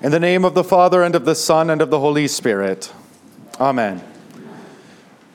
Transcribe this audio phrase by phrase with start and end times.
[0.00, 2.92] In the name of the Father, and of the Son, and of the Holy Spirit.
[3.58, 4.00] Amen.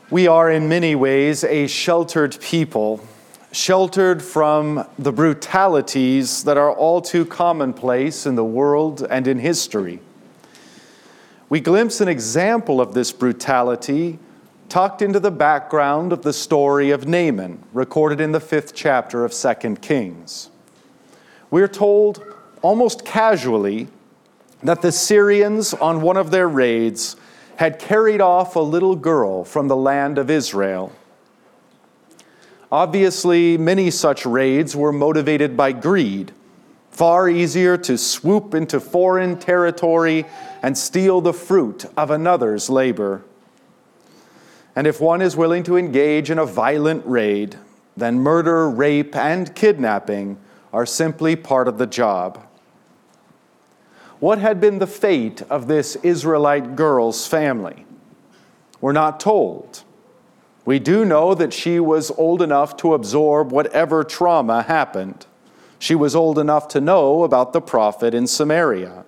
[0.10, 3.06] We are in many ways a sheltered people,
[3.52, 10.00] sheltered from the brutalities that are all too commonplace in the world and in history.
[11.50, 14.18] We glimpse an example of this brutality
[14.70, 19.34] tucked into the background of the story of Naaman, recorded in the fifth chapter of
[19.34, 20.50] 2 Kings.
[21.52, 22.24] We're told
[22.62, 23.90] almost casually
[24.64, 27.16] that the Syrians, on one of their raids,
[27.58, 30.92] had carried off a little girl from the land of Israel.
[32.72, 36.32] Obviously, many such raids were motivated by greed.
[36.90, 40.26] Far easier to swoop into foreign territory
[40.64, 43.24] and steal the fruit of another's labor.
[44.76, 47.58] And if one is willing to engage in a violent raid,
[47.96, 50.38] then murder, rape, and kidnapping
[50.72, 52.44] are simply part of the job.
[54.24, 57.86] What had been the fate of this Israelite girl's family?
[58.80, 59.84] We're not told.
[60.64, 65.26] We do know that she was old enough to absorb whatever trauma happened.
[65.78, 69.04] She was old enough to know about the prophet in Samaria.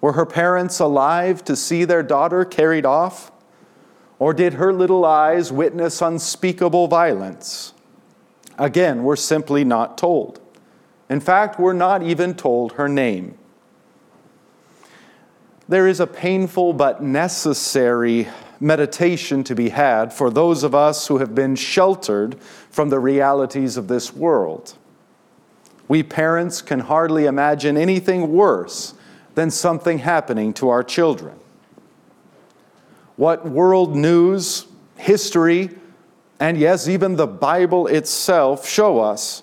[0.00, 3.30] Were her parents alive to see their daughter carried off?
[4.18, 7.72] Or did her little eyes witness unspeakable violence?
[8.58, 10.40] Again, we're simply not told.
[11.08, 13.38] In fact, we're not even told her name
[15.68, 18.28] there is a painful but necessary
[18.60, 22.38] meditation to be had for those of us who have been sheltered
[22.70, 24.76] from the realities of this world.
[25.88, 28.94] We parents can hardly imagine anything worse
[29.34, 31.38] than something happening to our children.
[33.16, 35.70] What world news, history,
[36.40, 39.42] and yes, even the Bible itself show us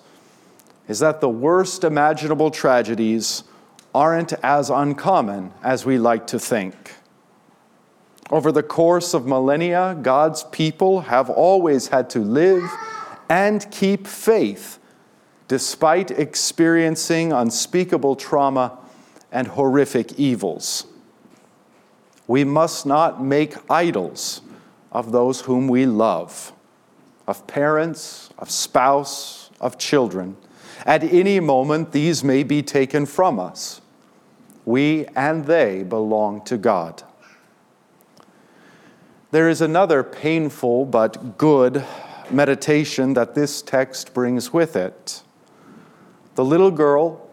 [0.87, 3.43] is that the worst imaginable tragedies
[3.93, 6.95] aren't as uncommon as we like to think.
[8.29, 12.63] Over the course of millennia, God's people have always had to live
[13.29, 14.79] and keep faith
[15.49, 18.77] despite experiencing unspeakable trauma
[19.33, 20.85] and horrific evils.
[22.25, 24.41] We must not make idols
[24.93, 26.53] of those whom we love,
[27.27, 30.37] of parents, of spouse, of children.
[30.85, 33.80] At any moment, these may be taken from us.
[34.65, 37.03] We and they belong to God.
[39.31, 41.85] There is another painful but good
[42.29, 45.23] meditation that this text brings with it.
[46.35, 47.29] The little girl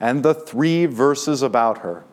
[0.00, 2.04] and the three verses about her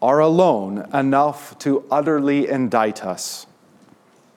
[0.00, 3.46] are alone enough to utterly indict us,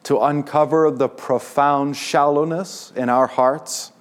[0.03, 3.91] to uncover the profound shallowness in our hearts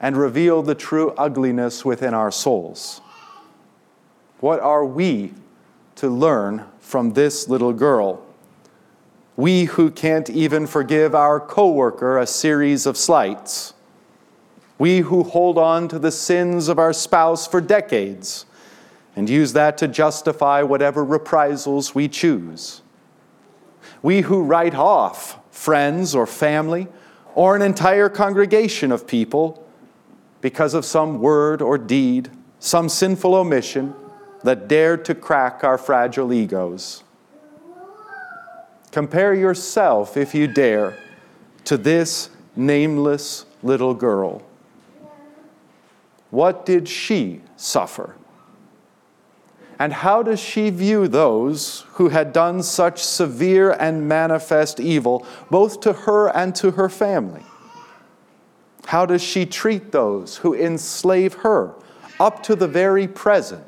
[0.00, 3.00] and reveal the true ugliness within our souls.
[4.44, 5.32] What are we
[5.94, 8.22] to learn from this little girl?
[9.36, 13.72] We who can't even forgive our coworker a series of slights.
[14.78, 18.44] We who hold on to the sins of our spouse for decades
[19.16, 22.82] and use that to justify whatever reprisals we choose.
[24.02, 26.88] We who write off friends or family
[27.34, 29.66] or an entire congregation of people
[30.42, 33.94] because of some word or deed, some sinful omission
[34.44, 37.02] that dared to crack our fragile egos.
[38.92, 40.96] Compare yourself, if you dare,
[41.64, 44.42] to this nameless little girl.
[46.30, 48.14] What did she suffer?
[49.78, 55.80] And how does she view those who had done such severe and manifest evil, both
[55.80, 57.42] to her and to her family?
[58.86, 61.74] How does she treat those who enslave her
[62.20, 63.64] up to the very present?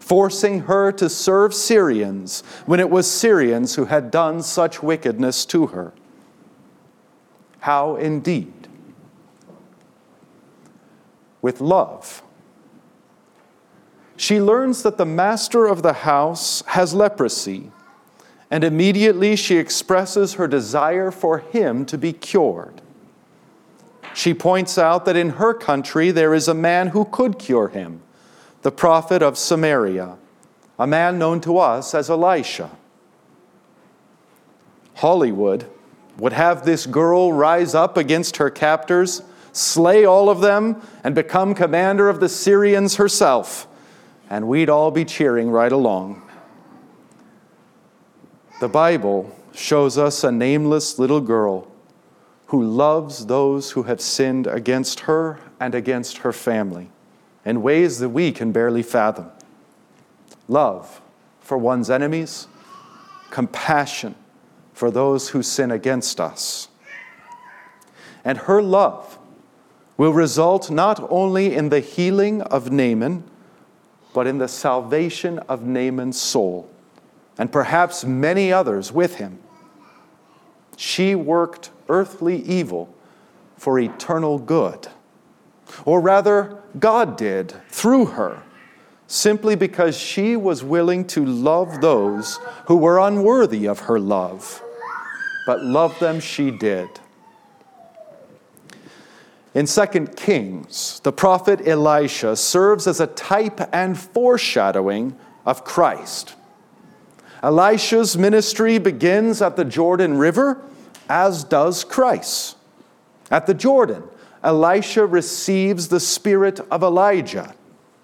[0.00, 5.68] Forcing her to serve Syrians when it was Syrians who had done such wickedness to
[5.68, 5.92] her.
[7.60, 8.66] How indeed?
[11.42, 12.22] With love.
[14.16, 17.70] She learns that the master of the house has leprosy,
[18.50, 22.82] and immediately she expresses her desire for him to be cured.
[24.12, 28.02] She points out that in her country there is a man who could cure him
[28.62, 30.16] the prophet of Samaria,
[30.78, 32.70] a man known to us as Elisha.
[34.96, 35.66] Hollywood
[36.18, 39.22] would have this girl rise up against her captors,
[39.52, 43.66] slay all of them, and become commander of the Syrians herself,
[44.28, 46.22] and we'd all be cheering right along.
[48.60, 51.66] The Bible shows us a nameless little girl
[52.46, 56.90] who loves those who have sinned against her and against her family
[57.44, 59.30] in ways that we can barely fathom.
[60.48, 61.00] love
[61.40, 62.48] for one's enemies,
[63.30, 64.14] compassion
[64.72, 66.68] for those who sin against us.
[68.24, 69.18] And her love
[69.96, 73.24] will result not only in the healing of Naaman,
[74.12, 76.68] but in the salvation of Naaman's soul,
[77.38, 79.38] and perhaps many others with him.
[80.76, 82.92] She worked earthly evil
[83.56, 84.88] for eternal good.
[85.84, 88.42] Or rather, God did through her,
[89.06, 94.62] simply because she was willing to love those who were unworthy of her love.
[95.46, 96.88] But love them she did.
[99.52, 99.86] In 2
[100.16, 106.36] Kings, the prophet Elisha serves as a type and foreshadowing of Christ.
[107.42, 110.62] Elisha's ministry begins at the Jordan River,
[111.08, 112.56] as does Christ.
[113.30, 114.04] At the Jordan,
[114.42, 117.54] Elisha receives the spirit of Elijah,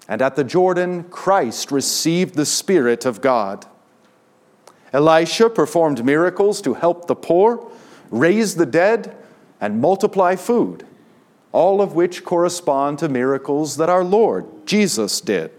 [0.07, 3.65] and at the Jordan, Christ received the Spirit of God.
[4.93, 7.69] Elisha performed miracles to help the poor,
[8.09, 9.17] raise the dead,
[9.59, 10.85] and multiply food
[11.57, 15.51] all of which correspond to miracles that our Lord Jesus did.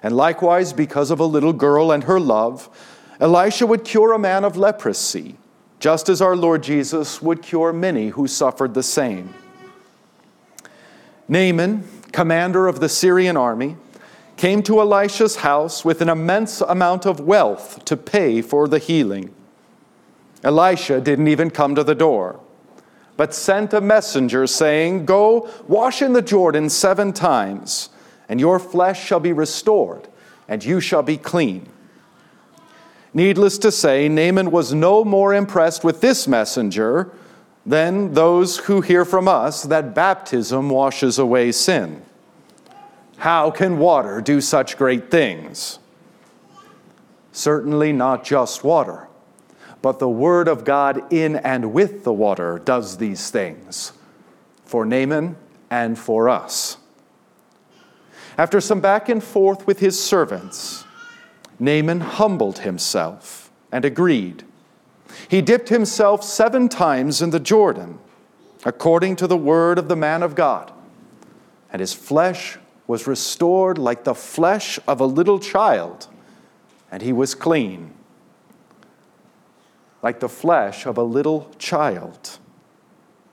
[0.00, 2.70] And likewise, because of a little girl and her love,
[3.18, 5.36] Elisha would cure a man of leprosy,
[5.80, 9.34] just as our Lord Jesus would cure many who suffered the same.
[11.28, 13.76] Naaman, commander of the Syrian army,
[14.36, 19.34] came to Elisha's house with an immense amount of wealth to pay for the healing.
[20.44, 22.40] Elisha didn't even come to the door
[23.16, 27.88] but sent a messenger saying, Go, wash in the Jordan seven times,
[28.28, 30.08] and your flesh shall be restored,
[30.48, 31.68] and you shall be clean.
[33.14, 37.10] Needless to say, Naaman was no more impressed with this messenger
[37.66, 42.02] than those who hear from us that baptism washes away sin.
[43.18, 45.78] How can water do such great things?
[47.32, 49.06] Certainly not just water
[49.86, 53.92] but the Word of God in and with the water does these things
[54.64, 55.36] for Naaman
[55.70, 56.78] and for us.
[58.36, 60.84] After some back and forth with his servants,
[61.60, 64.44] Naaman humbled himself and agreed.
[65.28, 67.98] He dipped himself seven times in the Jordan,
[68.64, 70.72] according to the word of the man of God,
[71.72, 76.06] and his flesh was restored like the flesh of a little child,
[76.90, 77.92] and he was clean
[80.06, 82.38] like the flesh of a little child,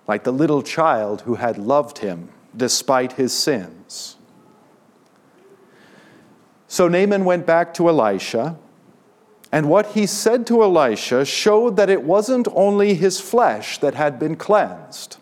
[0.08, 4.16] like the little child who had loved him despite his sins.
[6.68, 8.58] So Naaman went back to Elisha,
[9.54, 14.18] and what he said to Elisha showed that it wasn't only his flesh that had
[14.18, 15.18] been cleansed.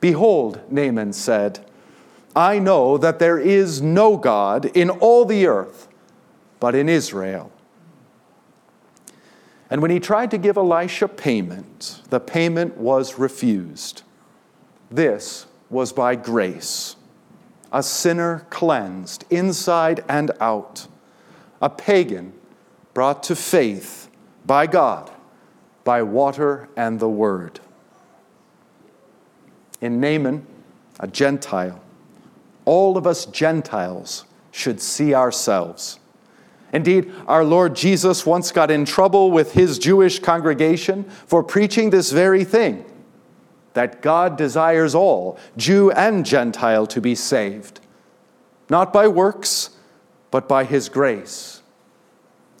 [0.00, 1.64] Behold, Naaman said,
[2.36, 5.88] I know that there is no God in all the earth
[6.60, 7.50] but in Israel.
[9.70, 14.02] And when he tried to give Elisha payment, the payment was refused.
[14.90, 16.96] This was by grace.
[17.72, 20.86] A sinner cleansed inside and out,
[21.62, 22.34] a pagan
[22.94, 24.10] brought to faith
[24.44, 25.10] by God,
[25.84, 27.60] by water and the word.
[29.80, 30.46] In Naaman,
[31.00, 31.80] a Gentile,
[32.64, 35.98] all of us Gentiles should see ourselves
[36.72, 42.10] Indeed, our Lord Jesus once got in trouble with his Jewish congregation for preaching this
[42.10, 42.84] very thing
[43.74, 47.80] that God desires all, Jew and Gentile, to be saved,
[48.68, 49.70] not by works,
[50.30, 51.61] but by his grace.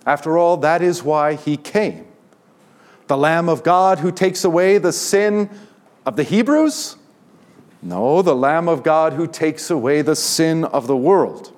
[0.04, 2.06] After all, that is why he came.
[3.06, 5.50] The Lamb of God who takes away the sin
[6.06, 6.96] of the Hebrews?
[7.82, 11.52] No, the Lamb of God who takes away the sin of the world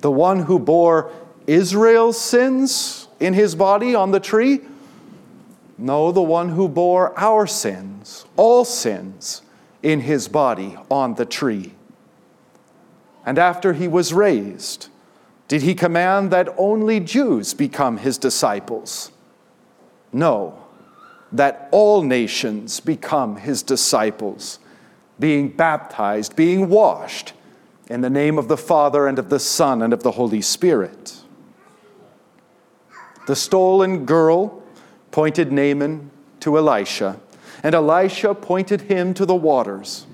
[0.00, 1.12] the one who bore
[1.46, 4.60] Israel's sins in his body on the tree?
[5.78, 9.42] No, the one who bore our sins, all sins,
[9.82, 11.72] in his body on the tree.
[13.24, 14.88] And after he was raised,
[15.50, 19.10] did he command that only Jews become his disciples?
[20.12, 20.62] No,
[21.32, 24.60] that all nations become his disciples,
[25.18, 27.32] being baptized, being washed
[27.88, 31.16] in the name of the Father and of the Son and of the Holy Spirit.
[33.26, 34.62] The stolen girl
[35.10, 37.18] pointed Naaman to Elisha,
[37.64, 40.06] and Elisha pointed him to the waters.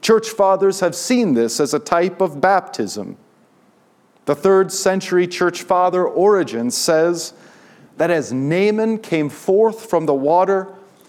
[0.00, 3.16] Church fathers have seen this as a type of baptism.
[4.26, 7.32] The third century church father Origen says
[7.96, 10.68] that as Naaman came forth from the water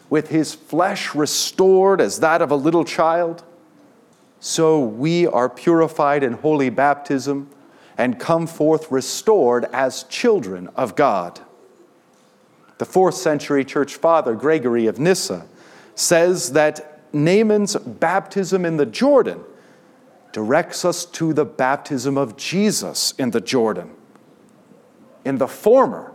[0.09, 3.43] with his flesh restored as that of a little child,
[4.39, 7.49] so we are purified in holy baptism
[7.97, 11.39] and come forth restored as children of God.
[12.77, 15.47] The fourth century church father, Gregory of Nyssa,
[15.95, 19.43] says that Naaman's baptism in the Jordan
[20.31, 23.91] directs us to the baptism of Jesus in the Jordan.
[25.25, 26.13] In the former,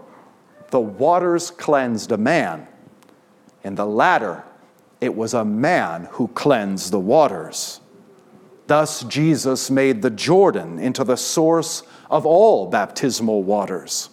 [0.71, 2.66] the waters cleansed a man.
[3.62, 4.45] In the latter,
[5.00, 7.81] it was a man who cleansed the waters.
[8.69, 14.09] Thus, Jesus made the Jordan into the source of all baptismal waters.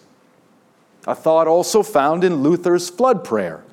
[1.06, 3.64] A thought also found in Luther's flood prayer,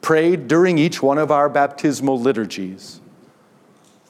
[0.00, 3.00] prayed during each one of our baptismal liturgies.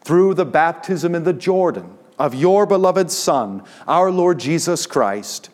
[0.04, 5.49] Through the baptism in the Jordan of your beloved Son, our Lord Jesus Christ,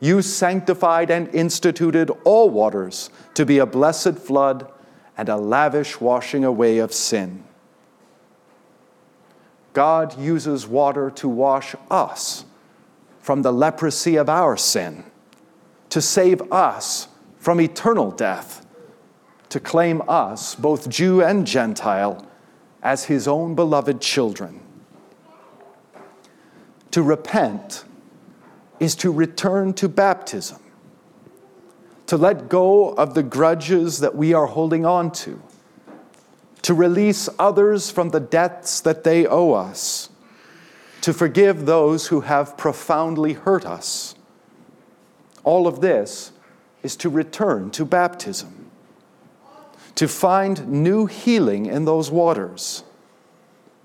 [0.00, 4.68] you sanctified and instituted all waters to be a blessed flood
[5.16, 7.44] and a lavish washing away of sin.
[9.72, 12.44] God uses water to wash us
[13.20, 15.04] from the leprosy of our sin,
[15.90, 17.06] to save us
[17.38, 18.66] from eternal death,
[19.48, 22.26] to claim us, both Jew and Gentile,
[22.82, 24.60] as his own beloved children.
[26.90, 27.84] To repent
[28.80, 30.60] is to return to baptism,
[32.06, 35.40] to let go of the grudges that we are holding on to
[36.62, 40.08] to release others from the debts that they owe us,
[41.00, 44.14] to forgive those who have profoundly hurt us.
[45.42, 46.30] All of this
[46.84, 48.61] is to return to baptism,
[49.94, 52.84] to find new healing in those waters.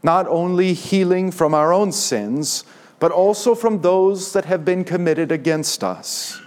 [0.04, 2.64] Not only healing from our own sins,
[3.00, 6.42] but also from those that have been committed against us.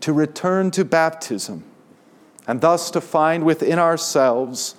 [0.00, 1.64] To return to baptism,
[2.46, 4.76] and thus to find within ourselves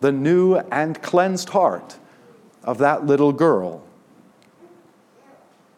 [0.00, 1.98] the new and cleansed heart
[2.62, 3.82] of that little girl.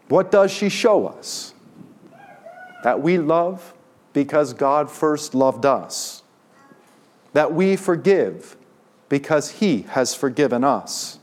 [0.08, 1.54] What does she show us?
[2.84, 3.74] That we love
[4.12, 6.21] because God first loved us.
[7.32, 8.56] That we forgive
[9.08, 11.18] because He has forgiven us.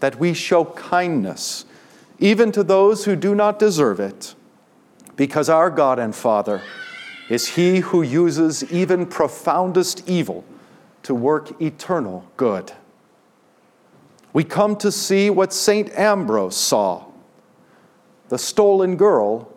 [0.00, 1.64] That we show kindness
[2.18, 4.34] even to those who do not deserve it
[5.16, 6.62] because our God and Father
[7.28, 10.44] is He who uses even profoundest evil
[11.02, 12.72] to work eternal good.
[14.32, 15.90] We come to see what St.
[15.98, 17.06] Ambrose saw.
[18.28, 19.52] The stolen girl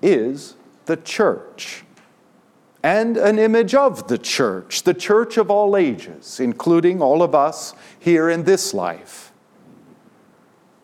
[0.00, 0.54] is
[0.86, 1.84] the church
[2.82, 7.74] and an image of the church, the church of all ages, including all of us
[7.98, 9.32] here in this life.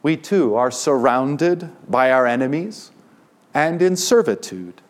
[0.03, 2.91] We too are surrounded by our enemies
[3.55, 4.83] and in servitude.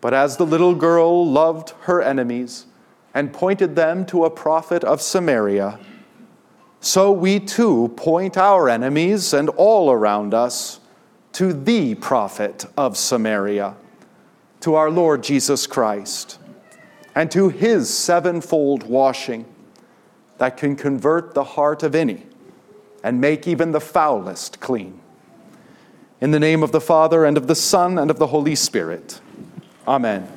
[0.00, 2.66] But as the little girl loved her enemies,
[3.14, 5.78] and pointed them to a prophet of Samaria,
[6.80, 10.80] so we too point our enemies and all around us
[11.32, 13.76] to the prophet of Samaria,
[14.62, 16.38] to our Lord Jesus Christ,
[17.14, 19.44] and to his sevenfold washing
[20.38, 22.26] that can convert the heart of any
[23.04, 25.00] and make even the foulest clean.
[26.20, 29.20] In the name of the Father, and of the Son, and of the Holy Spirit.
[29.86, 30.28] Amen.